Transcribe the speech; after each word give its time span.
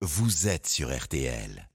vous 0.00 0.46
êtes 0.46 0.68
sur 0.68 0.96
RTL. 0.96 1.67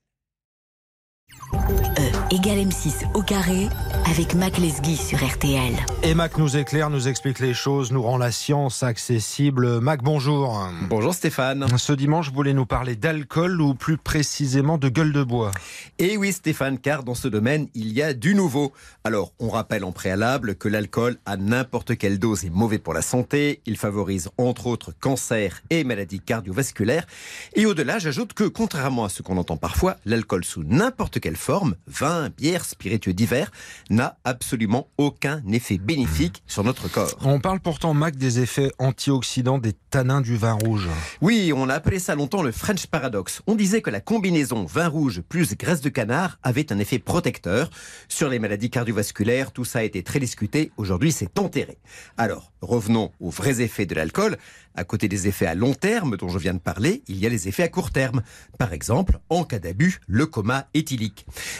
E 1.51 2.33
égale 2.33 2.67
M6 2.67 3.05
au 3.13 3.21
carré 3.21 3.67
avec 4.09 4.33
Mac 4.33 4.57
Lesguy 4.57 4.97
sur 4.97 5.23
RTL. 5.23 5.73
Et 6.01 6.13
Mac 6.13 6.37
nous 6.37 6.57
éclaire, 6.57 6.89
nous 6.89 7.07
explique 7.07 7.39
les 7.39 7.53
choses, 7.53 7.91
nous 7.91 8.01
rend 8.01 8.17
la 8.17 8.31
science 8.31 8.83
accessible. 8.83 9.79
Mac, 9.79 10.01
bonjour. 10.01 10.67
Bonjour 10.89 11.13
Stéphane. 11.13 11.65
Ce 11.77 11.93
dimanche, 11.93 12.29
vous 12.29 12.35
voulez 12.35 12.53
nous 12.53 12.65
parler 12.65 12.95
d'alcool 12.95 13.61
ou 13.61 13.75
plus 13.75 13.97
précisément 13.97 14.77
de 14.77 14.89
gueule 14.89 15.13
de 15.13 15.23
bois? 15.23 15.51
Et 15.99 16.17
oui 16.17 16.33
Stéphane, 16.33 16.79
car 16.79 17.03
dans 17.03 17.15
ce 17.15 17.27
domaine, 17.27 17.67
il 17.75 17.93
y 17.93 18.01
a 18.01 18.13
du 18.13 18.35
nouveau. 18.35 18.73
Alors, 19.03 19.31
on 19.39 19.49
rappelle 19.49 19.83
en 19.83 19.91
préalable 19.91 20.55
que 20.55 20.67
l'alcool 20.67 21.17
à 21.25 21.37
n'importe 21.37 21.97
quelle 21.97 22.19
dose 22.19 22.45
est 22.45 22.49
mauvais 22.49 22.79
pour 22.79 22.93
la 22.93 23.01
santé. 23.01 23.61
Il 23.65 23.77
favorise 23.77 24.29
entre 24.37 24.67
autres 24.67 24.91
cancer 24.99 25.61
et 25.69 25.83
maladies 25.83 26.19
cardiovasculaires. 26.19 27.05
Et 27.53 27.65
au-delà, 27.65 27.99
j'ajoute 27.99 28.33
que 28.33 28.45
contrairement 28.45 29.05
à 29.05 29.09
ce 29.09 29.21
qu'on 29.21 29.37
entend 29.37 29.57
parfois, 29.57 29.97
l'alcool 30.05 30.43
sous 30.43 30.63
n'importe 30.63 31.19
quelle 31.19 31.32
forme, 31.35 31.75
vin, 31.87 32.29
bière, 32.29 32.65
spiritueux 32.65 33.13
divers, 33.13 33.51
n'a 33.89 34.17
absolument 34.23 34.87
aucun 34.97 35.41
effet 35.51 35.77
bénéfique 35.77 36.43
sur 36.47 36.63
notre 36.63 36.87
corps. 36.87 37.17
On 37.21 37.39
parle 37.39 37.59
pourtant, 37.59 37.93
Mac, 37.93 38.15
des 38.15 38.39
effets 38.39 38.71
antioxydants 38.79 39.57
des 39.57 39.73
tanins 39.89 40.21
du 40.21 40.35
vin 40.37 40.53
rouge. 40.53 40.87
Oui, 41.21 41.51
on 41.55 41.69
a 41.69 41.75
appelé 41.75 41.99
ça 41.99 42.15
longtemps 42.15 42.41
le 42.41 42.51
French 42.51 42.87
Paradox. 42.87 43.41
On 43.47 43.55
disait 43.55 43.81
que 43.81 43.89
la 43.89 44.01
combinaison 44.01 44.65
vin 44.65 44.87
rouge 44.87 45.21
plus 45.21 45.55
graisse 45.55 45.81
de 45.81 45.89
canard 45.89 46.39
avait 46.43 46.71
un 46.71 46.79
effet 46.79 46.99
protecteur 46.99 47.69
sur 48.07 48.29
les 48.29 48.39
maladies 48.39 48.69
cardiovasculaires. 48.69 49.51
Tout 49.51 49.65
ça 49.65 49.79
a 49.79 49.83
été 49.83 50.03
très 50.03 50.19
discuté. 50.19 50.71
Aujourd'hui, 50.77 51.11
c'est 51.11 51.39
enterré. 51.39 51.77
Alors, 52.17 52.51
revenons 52.61 53.11
aux 53.19 53.29
vrais 53.29 53.61
effets 53.61 53.85
de 53.85 53.95
l'alcool. 53.95 54.37
À 54.75 54.83
côté 54.83 55.07
des 55.07 55.27
effets 55.27 55.45
à 55.45 55.53
long 55.53 55.73
terme 55.73 56.17
dont 56.17 56.29
je 56.29 56.39
viens 56.39 56.53
de 56.53 56.59
parler, 56.59 57.03
il 57.07 57.17
y 57.17 57.25
a 57.25 57.29
les 57.29 57.47
effets 57.47 57.63
à 57.63 57.67
court 57.67 57.91
terme. 57.91 58.23
Par 58.57 58.73
exemple, 58.73 59.19
en 59.29 59.43
cas 59.43 59.59
d'abus, 59.59 59.99
le 60.07 60.25
coma 60.25 60.67
éthylique. 60.73 61.12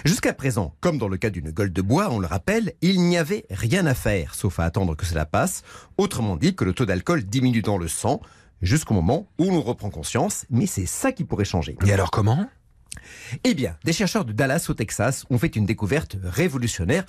Jusqu'à 0.06 0.34
présent, 0.34 0.76
comme 0.82 0.98
dans 0.98 1.08
le 1.08 1.18
cas 1.18 1.30
d'une 1.30 1.52
gueule 1.52 1.72
de 1.72 1.82
bois, 1.82 2.10
on 2.12 2.20
le 2.20 2.28
rappelle, 2.28 2.74
il 2.82 3.02
n'y 3.02 3.18
avait 3.18 3.46
rien 3.50 3.86
à 3.86 3.94
faire, 3.94 4.36
sauf 4.36 4.60
à 4.60 4.66
attendre 4.66 4.96
que 4.96 5.06
cela 5.06 5.26
passe. 5.26 5.64
Autrement 5.98 6.38
dit, 6.38 6.56
que 6.56 6.66
le 6.66 6.74
taux 6.74 6.86
d'alcool 6.86 7.24
diminue 7.24 7.62
dans 7.62 7.78
le 7.78 7.88
sang 7.88 8.22
jusqu'au 8.62 8.94
moment 8.94 9.28
où 9.38 9.46
l'on 9.46 9.62
reprend 9.62 9.90
conscience, 9.90 10.46
mais 10.50 10.66
c'est 10.66 10.86
ça 10.86 11.12
qui 11.12 11.24
pourrait 11.24 11.46
changer. 11.46 11.78
Et 11.86 11.92
alors 11.92 12.12
comment? 12.12 12.48
Eh 13.44 13.54
bien, 13.54 13.78
des 13.84 13.94
chercheurs 13.94 14.26
de 14.26 14.34
Dallas 14.34 14.66
au 14.70 14.74
Texas 14.74 15.26
ont 15.30 15.38
fait 15.38 15.56
une 15.56 15.66
découverte 15.66 16.18
révolutionnaire 16.24 17.06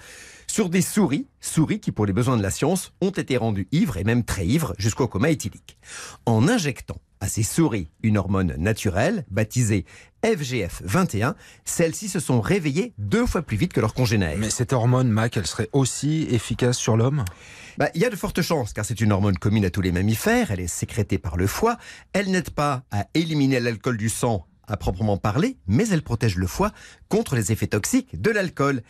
sur 0.46 0.68
des 0.68 0.82
souris, 0.82 1.26
souris 1.40 1.80
qui 1.80 1.92
pour 1.92 2.06
les 2.06 2.12
besoins 2.12 2.36
de 2.36 2.42
la 2.42 2.50
science 2.50 2.92
ont 3.00 3.10
été 3.10 3.36
rendues 3.36 3.68
ivres 3.72 3.96
et 3.96 4.04
même 4.04 4.24
très 4.24 4.46
ivres 4.46 4.74
jusqu'au 4.78 5.08
coma 5.08 5.30
éthylique. 5.30 5.78
En 6.26 6.48
injectant 6.48 7.00
à 7.20 7.28
ces 7.28 7.42
souris 7.42 7.90
une 8.02 8.18
hormone 8.18 8.54
naturelle 8.58 9.24
baptisée 9.30 9.86
FGF21, 10.22 11.34
celles-ci 11.64 12.08
se 12.08 12.20
sont 12.20 12.40
réveillées 12.40 12.92
deux 12.98 13.26
fois 13.26 13.42
plus 13.42 13.56
vite 13.56 13.72
que 13.72 13.80
leurs 13.80 13.94
congénères. 13.94 14.36
Mais 14.38 14.50
cette 14.50 14.72
hormone, 14.72 15.08
Mac, 15.08 15.36
elle 15.36 15.46
serait 15.46 15.68
aussi 15.72 16.26
efficace 16.30 16.76
sur 16.76 16.96
l'homme? 16.96 17.24
Bah, 17.78 17.88
il 17.94 18.00
y 18.00 18.04
a 18.04 18.10
de 18.10 18.16
fortes 18.16 18.42
chances, 18.42 18.72
car 18.72 18.84
c'est 18.84 19.00
une 19.00 19.12
hormone 19.12 19.36
commune 19.36 19.64
à 19.64 19.70
tous 19.70 19.80
les 19.80 19.92
mammifères, 19.92 20.50
elle 20.50 20.60
est 20.60 20.66
sécrétée 20.66 21.18
par 21.18 21.36
le 21.36 21.46
foie, 21.46 21.76
elle 22.12 22.30
n'aide 22.30 22.50
pas 22.50 22.84
à 22.90 23.06
éliminer 23.14 23.60
l'alcool 23.60 23.96
du 23.96 24.08
sang 24.08 24.46
à 24.68 24.76
proprement 24.76 25.16
parler, 25.16 25.56
mais 25.66 25.88
elle 25.88 26.02
protège 26.02 26.36
le 26.36 26.46
foie 26.46 26.72
contre 27.08 27.36
les 27.36 27.52
effets 27.52 27.66
toxiques 27.66 28.20
de 28.20 28.30
l'alcool. 28.30 28.82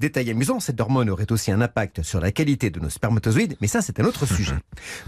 Détail 0.00 0.30
amusant, 0.30 0.60
cette 0.60 0.80
hormone 0.80 1.10
aurait 1.10 1.30
aussi 1.30 1.52
un 1.52 1.60
impact 1.60 2.02
sur 2.02 2.20
la 2.20 2.32
qualité 2.32 2.70
de 2.70 2.80
nos 2.80 2.88
spermatozoïdes, 2.88 3.58
mais 3.60 3.66
ça 3.66 3.82
c'est 3.82 4.00
un 4.00 4.04
autre 4.04 4.24
sujet. 4.24 4.54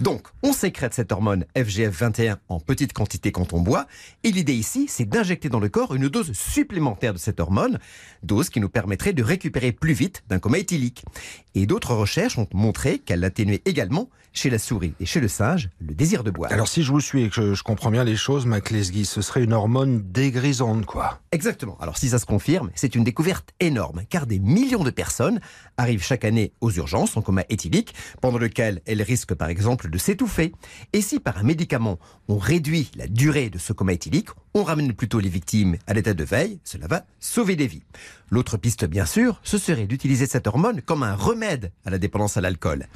Donc, 0.01 0.27
on 0.43 0.53
sécrète 0.53 0.93
cette 0.93 1.13
hormone 1.13 1.47
FGF21 1.57 2.37
en 2.51 2.61
petite 2.61 2.93
quantité 2.93 3.33
quand 3.33 3.55
on 3.55 3.61
boit, 3.63 3.87
et 4.23 4.31
l'idée 4.31 4.53
ici, 4.53 4.89
c'est 4.91 5.07
d'injecter 5.07 5.49
dans 5.49 5.61
le 5.61 5.71
corps 5.71 5.95
une 5.95 6.09
dose 6.09 6.35
supplémentaire 6.35 7.15
de 7.15 7.19
cette 7.19 7.41
hormone, 7.41 7.79
dose 8.23 8.51
qui 8.51 8.61
nous 8.61 8.69
permettrait 8.69 9.15
de 9.15 9.23
récupérer 9.23 9.73
plus 9.73 9.95
vite 9.95 10.25
d'un 10.29 10.39
coma 10.39 10.59
éthylique. 10.59 11.07
Et 11.55 11.67
d'autres 11.67 11.95
recherches 11.95 12.39
ont 12.39 12.49
montré 12.55 12.99
qu'elle 12.99 13.25
atténuait 13.25 13.63
également 13.65 14.09
chez 14.33 14.51
la 14.51 14.59
souris 14.59 14.95
et 15.01 15.07
chez 15.07 15.21
le 15.21 15.29
singe 15.29 15.69
le 15.81 15.95
désir 15.95 16.25
de 16.25 16.31
boire. 16.31 16.51
Alors 16.53 16.69
si 16.69 16.83
je 16.83 16.91
vous 16.91 17.01
suis 17.01 17.25
et 17.25 17.29
que 17.29 17.55
je, 17.55 17.63
comprends 17.63 17.91
bien 17.91 18.05
les 18.05 18.17
choses, 18.17 18.47
Mac 18.47 18.71
Lesguy, 18.71 19.05
ce 19.05 19.21
serait 19.21 19.45
une 19.45 19.53
hormone 19.53 20.03
dégrisante, 20.11 20.87
quoi. 20.87 21.21
Exactement. 21.33 21.77
Alors 21.81 21.99
si 21.99 22.09
ça 22.09 22.19
se 22.19 22.27
confirme, 22.27 22.71
c'est 22.75 22.95
une 22.95 23.05
découverte 23.05 23.51
énorme, 23.61 24.03
car 24.09 24.27
des 24.27 24.39
millions 24.39 24.85
de 24.85 24.91
personnes 24.91 25.41
arrivent 25.77 26.03
chaque 26.03 26.25
année 26.25 26.53
aux 26.61 26.71
urgences 26.71 27.17
en 27.17 27.23
coma 27.23 27.45
éthylique, 27.51 27.95
pendant 28.21 28.39
lequel 28.39 28.81
elles 28.87 29.03
risquent 29.03 29.35
par 29.35 29.49
exemple 29.49 29.91
de 29.91 29.99
s'étouffer. 29.99 30.53
Et 30.93 31.03
si 31.03 31.21
par 31.21 31.39
un 31.39 31.43
médicament 31.43 31.99
on 32.29 32.39
réduit 32.39 32.91
la 32.97 33.07
durée 33.07 33.51
de 33.51 33.59
ce 33.59 33.73
coma 33.73 33.93
éthylique, 33.93 34.29
on 34.55 34.65
ramène 34.65 34.93
plutôt 34.93 35.19
les 35.19 35.29
victimes 35.29 35.77
à 35.87 35.95
l'état 35.95 36.15
de 36.15 36.25
veille, 36.25 36.59
cela 36.65 36.87
va 36.87 37.05
sauver 37.21 37.57
des 37.57 37.67
vies. 37.67 37.83
L'autre 38.31 38.57
piste, 38.57 38.85
bien 38.85 39.07
sûr, 39.07 39.41
ce 39.43 39.59
serait 39.59 39.87
d'utiliser 39.87 40.27
cette 40.27 40.47
hormone 40.47 40.83
comme 40.83 41.03
un 41.03 41.15
remède 41.15 41.73
à 41.85 41.91
la 41.91 41.99
dépendance 41.99 42.37
à 42.37 42.41
l'alcool. 42.41 42.87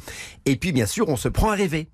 Et 0.45 0.57
puis, 0.57 0.73
bien 0.73 0.87
sûr, 0.87 1.09
on 1.09 1.17
se 1.17 1.29
prend 1.29 1.51
à 1.51 1.55
rêver. 1.55 1.89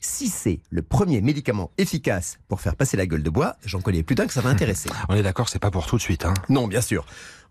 Si 0.00 0.28
c'est 0.28 0.60
le 0.70 0.82
premier 0.82 1.20
médicament 1.20 1.70
efficace 1.78 2.38
pour 2.48 2.60
faire 2.60 2.76
passer 2.76 2.96
la 2.96 3.06
gueule 3.06 3.22
de 3.22 3.30
bois, 3.30 3.56
j'en 3.64 3.80
connais 3.80 4.02
plus 4.02 4.14
d'un 4.14 4.26
que 4.26 4.32
ça 4.32 4.40
va 4.40 4.50
intéresser. 4.56 4.90
On 5.08 5.14
est 5.14 5.22
d'accord, 5.22 5.48
c'est 5.48 5.58
pas 5.58 5.70
pour 5.70 5.86
tout 5.86 5.96
de 5.96 6.02
suite. 6.02 6.24
Hein. 6.24 6.34
Non, 6.48 6.68
bien 6.68 6.80
sûr. 6.80 7.06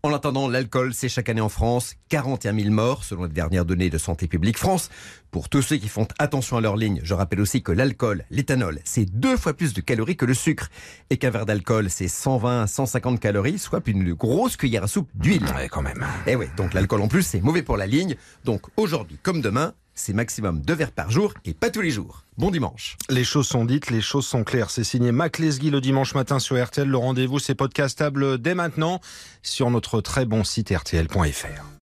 En 0.06 0.14
attendant, 0.14 0.48
l'alcool, 0.48 0.94
c'est 0.94 1.10
chaque 1.10 1.30
année 1.30 1.42
en 1.42 1.50
France 1.50 1.96
41 2.10 2.54
000 2.54 2.70
morts, 2.70 3.04
selon 3.04 3.24
les 3.24 3.32
dernières 3.32 3.66
données 3.66 3.90
de 3.90 3.98
Santé 3.98 4.28
publique 4.28 4.60
France. 4.60 4.92
Pour 5.32 5.50
tous 5.50 5.64
ceux 5.64 5.78
qui 5.78 5.88
font 5.88 6.08
attention 6.20 6.58
à 6.58 6.62
leur 6.62 6.78
ligne, 6.78 7.00
je 7.02 7.16
rappelle 7.16 7.42
aussi 7.42 7.64
que 7.64 7.72
l'alcool, 7.72 8.24
l'éthanol, 8.30 8.82
c'est 8.84 9.06
deux 9.06 9.36
fois 9.36 9.56
plus 9.56 9.74
de 9.74 9.82
calories 9.82 10.16
que 10.16 10.26
le 10.26 10.36
sucre. 10.36 10.70
Et 11.10 11.18
qu'un 11.18 11.32
verre 11.32 11.48
d'alcool, 11.48 11.90
c'est 11.90 12.08
120 12.08 12.62
à 12.62 12.68
150 12.68 13.20
calories, 13.20 13.58
soit 13.58 13.82
une 13.88 14.14
grosse 14.14 14.58
cuillère 14.58 14.84
à 14.84 14.88
soupe 14.88 15.10
d'huile. 15.16 15.44
Ouais, 15.56 15.70
quand 15.70 15.82
même. 15.82 16.06
Et 16.28 16.36
oui, 16.36 16.46
donc 16.56 16.76
l'alcool 16.76 17.02
en 17.02 17.08
plus, 17.08 17.24
c'est 17.24 17.42
mauvais 17.42 17.64
pour 17.64 17.76
la 17.76 17.88
ligne. 17.88 18.16
Donc 18.44 18.62
aujourd'hui, 18.78 19.18
comme 19.24 19.42
demain, 19.42 19.74
c'est 19.96 20.14
maximum 20.14 20.62
deux 20.62 20.74
verres 20.74 20.92
par 20.92 21.10
jour 21.10 21.34
et 21.46 21.54
pas 21.54 21.72
tous 21.72 21.82
les 21.82 21.90
jours. 21.90 22.24
Bon 22.38 22.52
dimanche. 22.52 22.98
Les 23.10 23.24
choses 23.24 23.48
sont 23.48 23.66
dites, 23.66 23.90
les 23.90 24.02
choses 24.02 24.28
sont 24.28 24.44
claires. 24.44 24.70
C'est 24.70 24.84
signé 24.84 25.12
Mac 25.12 25.40
Lesguy 25.40 25.72
le 25.72 25.82
dimanche 25.82 26.14
matin 26.14 26.40
sur 26.40 26.62
RTL. 26.62 26.88
Le 26.88 26.98
rendez-vous, 26.98 27.40
c'est 27.40 27.56
podcastable 27.56 28.38
dès 28.38 28.56
maintenant 28.56 29.00
sur 29.42 29.72
notre 29.72 30.02
très 30.02 30.26
bon 30.26 30.44
site 30.44 30.70
rtl.fr. 30.72 31.75